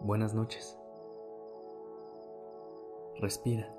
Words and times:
Buenas 0.00 0.34
noches. 0.34 0.76
Respira. 3.20 3.72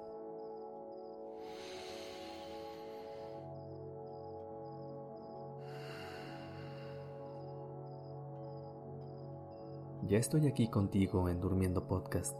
Ya 10.07 10.18
estoy 10.18 10.48
aquí 10.48 10.70
contigo 10.70 11.28
en 11.28 11.41
Durmiendo 11.41 11.86
Podcast. 11.86 12.39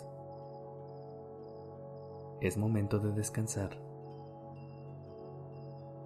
Es 2.42 2.58
momento 2.58 2.98
de 2.98 3.12
descansar. 3.12 3.78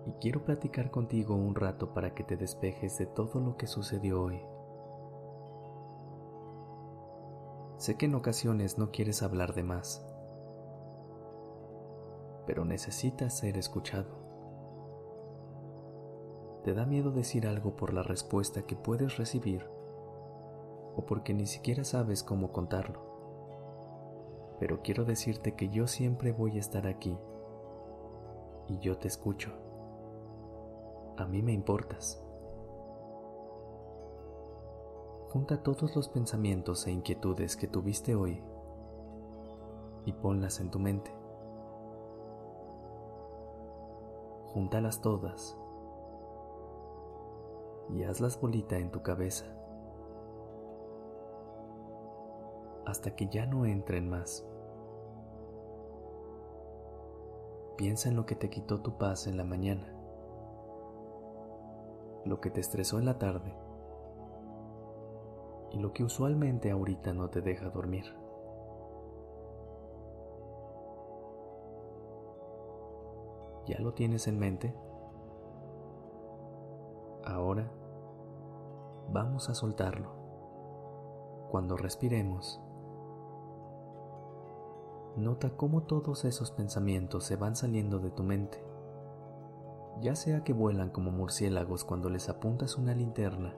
Y 0.05 0.11
quiero 0.19 0.43
platicar 0.43 0.91
contigo 0.91 1.33
un 1.33 1.55
rato 1.55 1.93
para 1.93 2.13
que 2.13 2.25
te 2.25 2.35
despejes 2.35 2.97
de 2.97 3.05
todo 3.05 3.39
lo 3.39 3.55
que 3.55 3.67
sucedió 3.67 4.21
hoy. 4.21 4.41
Sé 7.77 7.95
que 7.95 8.07
en 8.07 8.15
ocasiones 8.15 8.77
no 8.77 8.91
quieres 8.91 9.23
hablar 9.23 9.53
de 9.53 9.63
más, 9.63 10.05
pero 12.45 12.65
necesitas 12.65 13.37
ser 13.37 13.57
escuchado. 13.57 14.09
Te 16.65 16.73
da 16.73 16.85
miedo 16.85 17.11
decir 17.11 17.47
algo 17.47 17.77
por 17.77 17.93
la 17.93 18.03
respuesta 18.03 18.63
que 18.63 18.75
puedes 18.75 19.15
recibir 19.15 19.65
o 20.97 21.05
porque 21.07 21.33
ni 21.33 21.45
siquiera 21.45 21.85
sabes 21.85 22.23
cómo 22.23 22.51
contarlo. 22.51 23.14
Pero 24.59 24.81
quiero 24.81 25.03
decirte 25.05 25.55
que 25.55 25.69
yo 25.69 25.87
siempre 25.87 26.31
voy 26.31 26.57
a 26.57 26.59
estar 26.59 26.87
aquí 26.87 27.17
y 28.67 28.79
yo 28.79 28.97
te 28.97 29.07
escucho. 29.07 29.51
A 31.17 31.25
mí 31.25 31.41
me 31.41 31.53
importas. 31.53 32.21
Junta 35.29 35.61
todos 35.61 35.95
los 35.95 36.07
pensamientos 36.07 36.87
e 36.87 36.91
inquietudes 36.91 37.57
que 37.57 37.67
tuviste 37.67 38.15
hoy 38.15 38.41
y 40.05 40.13
ponlas 40.13 40.59
en 40.59 40.71
tu 40.71 40.79
mente. 40.79 41.11
Júntalas 44.53 45.01
todas 45.01 45.57
y 47.89 48.03
hazlas 48.03 48.39
bolita 48.39 48.77
en 48.77 48.89
tu 48.89 49.01
cabeza 49.01 49.45
hasta 52.85 53.15
que 53.15 53.27
ya 53.27 53.45
no 53.45 53.65
entren 53.65 54.09
más. 54.09 54.45
Piensa 57.77 58.07
en 58.09 58.15
lo 58.15 58.25
que 58.25 58.35
te 58.35 58.49
quitó 58.49 58.81
tu 58.81 58.97
paz 58.97 59.27
en 59.27 59.35
la 59.35 59.43
mañana, 59.43 59.93
lo 62.23 62.39
que 62.39 62.49
te 62.49 62.61
estresó 62.61 62.99
en 62.99 63.05
la 63.05 63.19
tarde 63.19 63.53
y 65.71 65.79
lo 65.79 65.91
que 65.91 66.05
usualmente 66.05 66.71
ahorita 66.71 67.13
no 67.13 67.29
te 67.29 67.41
deja 67.41 67.69
dormir. 67.69 68.05
¿Ya 73.65 73.79
lo 73.79 73.93
tienes 73.93 74.27
en 74.27 74.39
mente? 74.39 74.73
Ahora 77.25 77.69
vamos 79.09 79.49
a 79.49 79.53
soltarlo. 79.53 80.11
Cuando 81.49 81.75
respiremos, 81.75 82.61
nota 85.17 85.55
cómo 85.55 85.83
todos 85.83 86.25
esos 86.25 86.51
pensamientos 86.51 87.23
se 87.23 87.35
van 87.35 87.55
saliendo 87.55 87.99
de 87.99 88.11
tu 88.11 88.23
mente, 88.23 88.63
ya 90.01 90.15
sea 90.15 90.43
que 90.43 90.53
vuelan 90.53 90.89
como 90.89 91.11
murciélagos 91.11 91.85
cuando 91.85 92.09
les 92.09 92.29
apuntas 92.29 92.77
una 92.77 92.93
linterna 92.93 93.55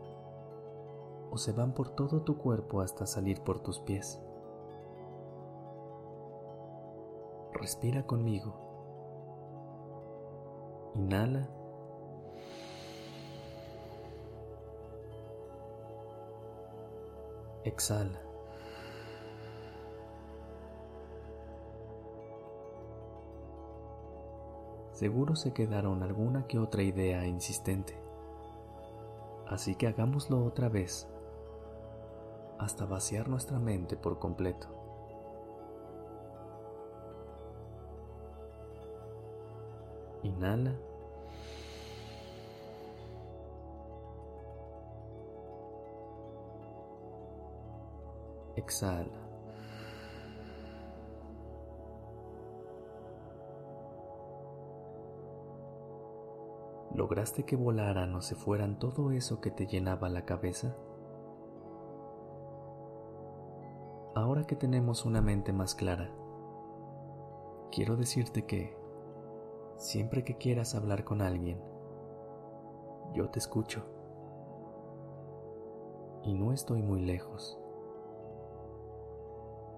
o 1.31 1.37
se 1.37 1.51
van 1.51 1.73
por 1.73 1.89
todo 1.89 2.21
tu 2.21 2.37
cuerpo 2.37 2.81
hasta 2.81 3.05
salir 3.05 3.41
por 3.41 3.59
tus 3.59 3.79
pies. 3.79 4.21
Respira 7.53 8.05
conmigo. 8.05 8.55
Inhala. 10.95 11.49
Exhala. 17.63 18.26
Seguro 24.97 25.35
se 25.35 25.53
quedaron 25.53 26.01
alguna 26.01 26.47
que 26.47 26.57
otra 26.57 26.81
idea 26.81 27.27
insistente. 27.27 27.95
Así 29.45 29.75
que 29.75 29.85
hagámoslo 29.85 30.43
otra 30.43 30.69
vez 30.69 31.07
hasta 32.57 32.83
vaciar 32.85 33.29
nuestra 33.29 33.59
mente 33.59 33.95
por 33.95 34.17
completo. 34.17 34.67
Inhala. 40.23 40.73
Exhala. 48.55 49.26
¿Lograste 56.97 57.43
que 57.43 57.55
volaran 57.55 58.13
o 58.15 58.21
se 58.21 58.35
fueran 58.35 58.77
todo 58.77 59.11
eso 59.11 59.39
que 59.39 59.51
te 59.51 59.67
llenaba 59.67 60.09
la 60.09 60.25
cabeza? 60.25 60.75
ahora 64.17 64.45
que 64.45 64.55
tenemos 64.55 65.05
una 65.05 65.21
mente 65.21 65.53
más 65.53 65.75
clara, 65.75 66.09
quiero 67.71 67.95
decirte 67.95 68.45
que 68.45 68.75
siempre 69.75 70.23
que 70.23 70.37
quieras 70.37 70.73
hablar 70.73 71.03
con 71.03 71.21
alguien, 71.21 71.61
yo 73.13 73.29
te 73.29 73.39
escucho. 73.39 73.85
Y 76.23 76.33
no 76.33 76.51
estoy 76.51 76.81
muy 76.81 77.05
lejos. 77.05 77.59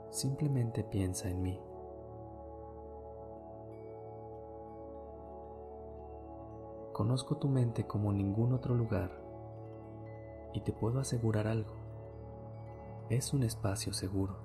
Simplemente 0.10 0.84
piensa 0.84 1.30
en 1.30 1.42
mí. 1.42 1.62
Conozco 7.00 7.38
tu 7.38 7.48
mente 7.48 7.88
como 7.88 8.12
ningún 8.12 8.52
otro 8.52 8.76
lugar 8.76 9.10
y 10.54 10.60
te 10.60 10.74
puedo 10.74 11.00
asegurar 11.00 11.48
algo 11.48 11.72
es 13.10 13.34
un 13.34 13.44
espacio 13.44 13.94
seguro. 13.94 14.36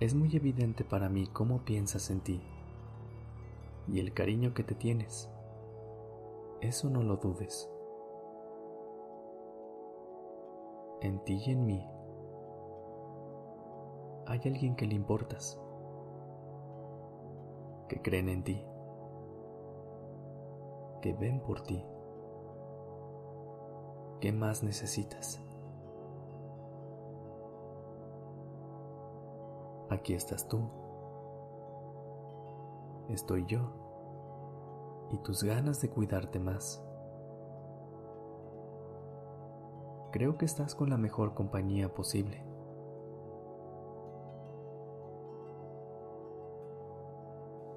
Es 0.00 0.12
muy 0.16 0.34
evidente 0.34 0.82
para 0.82 1.08
mí 1.08 1.28
cómo 1.28 1.60
piensas 1.60 2.10
en 2.10 2.18
ti 2.18 2.42
y 3.86 4.00
el 4.00 4.12
cariño 4.12 4.54
que 4.54 4.64
te 4.64 4.74
tienes. 4.74 5.30
Eso 6.60 6.90
no 6.90 7.04
lo 7.04 7.18
dudes. 7.18 7.70
En 11.00 11.22
ti 11.22 11.40
y 11.46 11.52
en 11.52 11.64
mí 11.64 11.88
hay 14.26 14.40
alguien 14.46 14.74
que 14.74 14.86
le 14.88 14.96
importas, 14.96 15.60
que 17.88 18.02
creen 18.02 18.28
en 18.28 18.42
ti, 18.42 18.66
que 21.02 21.12
ven 21.12 21.40
por 21.40 21.60
ti. 21.60 21.84
¿Qué 24.20 24.32
más 24.32 24.62
necesitas? 24.62 25.42
Aquí 29.90 30.14
estás 30.14 30.48
tú. 30.48 30.60
Estoy 33.10 33.44
yo. 33.44 33.60
Y 35.10 35.18
tus 35.18 35.42
ganas 35.42 35.82
de 35.82 35.90
cuidarte 35.90 36.38
más. 36.38 36.82
Creo 40.12 40.38
que 40.38 40.46
estás 40.46 40.74
con 40.74 40.88
la 40.88 40.96
mejor 40.96 41.34
compañía 41.34 41.92
posible. 41.92 42.42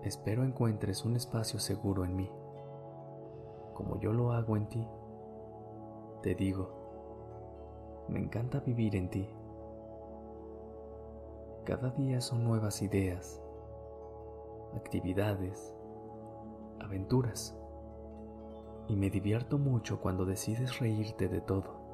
Espero 0.04 0.44
encuentres 0.44 1.04
un 1.04 1.16
espacio 1.16 1.60
seguro 1.60 2.06
en 2.06 2.16
mí, 2.16 2.32
como 3.76 4.00
yo 4.00 4.12
lo 4.12 4.32
hago 4.32 4.58
en 4.58 4.68
ti. 4.68 4.88
Te 6.24 6.34
digo, 6.34 8.06
me 8.08 8.20
encanta 8.20 8.60
vivir 8.62 8.96
en 8.96 9.10
ti. 9.12 9.30
Cada 11.66 11.92
día 11.92 12.22
son 12.22 12.44
nuevas 12.44 12.82
ideas, 12.82 13.44
actividades, 14.76 15.76
aventuras. 16.80 17.56
Y 18.88 18.96
me 18.96 19.10
divierto 19.10 19.58
mucho 19.58 20.00
cuando 20.00 20.26
decides 20.26 20.80
reírte 20.80 21.28
de 21.28 21.42
todo. 21.42 21.86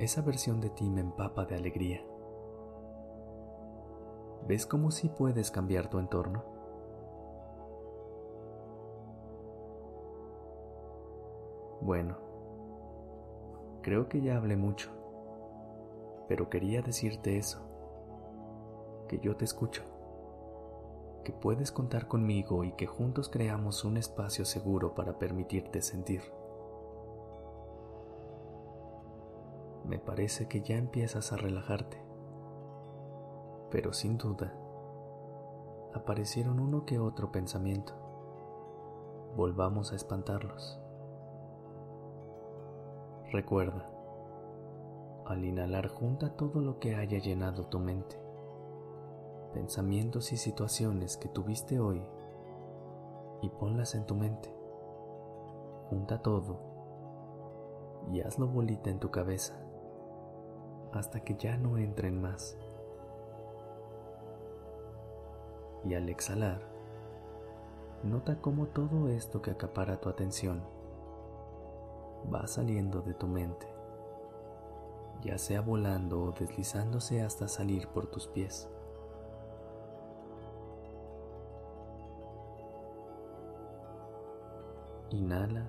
Esa 0.00 0.22
versión 0.22 0.60
de 0.60 0.70
ti 0.70 0.90
me 0.90 1.00
empapa 1.00 1.44
de 1.44 1.54
alegría. 1.54 2.04
¿Ves 4.48 4.66
cómo 4.66 4.90
sí 4.90 5.08
puedes 5.08 5.50
cambiar 5.50 5.88
tu 5.88 5.98
entorno? 5.98 6.49
Bueno, 11.80 12.16
creo 13.82 14.08
que 14.08 14.20
ya 14.20 14.36
hablé 14.36 14.56
mucho, 14.56 14.90
pero 16.28 16.50
quería 16.50 16.82
decirte 16.82 17.38
eso, 17.38 17.60
que 19.08 19.18
yo 19.18 19.36
te 19.36 19.44
escucho, 19.44 19.82
que 21.24 21.32
puedes 21.32 21.72
contar 21.72 22.08
conmigo 22.08 22.64
y 22.64 22.72
que 22.72 22.86
juntos 22.86 23.28
creamos 23.28 23.84
un 23.84 23.96
espacio 23.96 24.44
seguro 24.44 24.94
para 24.94 25.18
permitirte 25.18 25.82
sentir. 25.82 26.22
Me 29.84 29.98
parece 29.98 30.46
que 30.46 30.60
ya 30.60 30.76
empiezas 30.76 31.32
a 31.32 31.36
relajarte 31.36 32.10
pero 33.70 33.92
sin 33.92 34.18
duda 34.18 34.52
aparecieron 35.94 36.60
uno 36.60 36.84
que 36.84 36.98
otro 36.98 37.32
pensamiento. 37.32 37.94
Volvamos 39.36 39.92
a 39.92 39.96
espantarlos. 39.96 40.80
Recuerda, 43.32 43.88
al 45.24 45.44
inhalar 45.44 45.86
junta 45.86 46.34
todo 46.34 46.60
lo 46.60 46.80
que 46.80 46.96
haya 46.96 47.18
llenado 47.18 47.66
tu 47.66 47.78
mente, 47.78 48.20
pensamientos 49.54 50.32
y 50.32 50.36
situaciones 50.36 51.16
que 51.16 51.28
tuviste 51.28 51.78
hoy, 51.78 52.02
y 53.40 53.48
ponlas 53.50 53.94
en 53.94 54.04
tu 54.04 54.16
mente. 54.16 54.52
Junta 55.88 56.20
todo 56.22 56.58
y 58.12 58.20
hazlo 58.20 58.48
bolita 58.48 58.90
en 58.90 58.98
tu 58.98 59.12
cabeza 59.12 59.54
hasta 60.92 61.20
que 61.20 61.36
ya 61.36 61.56
no 61.56 61.78
entren 61.78 62.20
más 62.20 62.56
y 65.84 65.94
al 65.94 66.08
exhalar, 66.08 66.60
nota 68.02 68.40
cómo 68.40 68.66
todo 68.66 69.08
esto 69.08 69.40
que 69.40 69.52
acapara 69.52 70.00
tu 70.00 70.08
atención 70.08 70.79
va 72.32 72.46
saliendo 72.46 73.00
de 73.02 73.14
tu 73.14 73.26
mente, 73.26 73.66
ya 75.22 75.38
sea 75.38 75.60
volando 75.60 76.22
o 76.22 76.32
deslizándose 76.32 77.22
hasta 77.22 77.48
salir 77.48 77.88
por 77.88 78.06
tus 78.06 78.26
pies. 78.26 78.68
Inhala. 85.10 85.68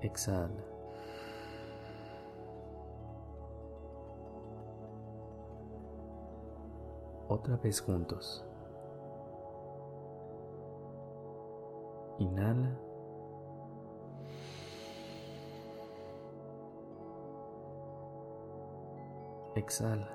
Exhala. 0.00 0.76
otra 7.28 7.56
vez 7.56 7.80
juntos. 7.80 8.44
Inhala. 12.18 12.86
Exhala. 19.54 20.08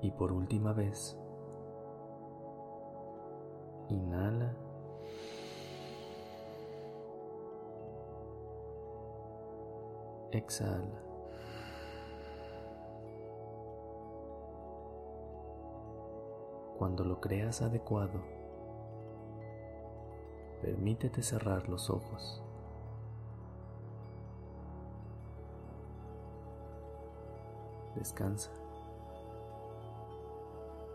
Y 0.00 0.10
por 0.12 0.32
última 0.32 0.72
vez, 0.72 1.16
inhala. 3.88 4.54
Exhala. 10.30 11.07
Cuando 16.78 17.04
lo 17.04 17.20
creas 17.20 17.60
adecuado, 17.60 18.22
permítete 20.62 21.22
cerrar 21.22 21.68
los 21.68 21.90
ojos. 21.90 22.40
Descansa. 27.96 28.52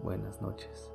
Buenas 0.01 0.41
noches. 0.41 0.89